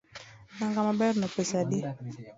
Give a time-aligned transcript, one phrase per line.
[0.57, 1.79] Nanga maberno pesa adi?